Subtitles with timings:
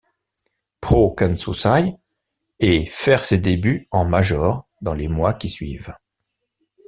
[0.79, 1.93] Pro Kenshusei,
[2.59, 5.93] et faire ses débuts en major dans les mois qui suivent.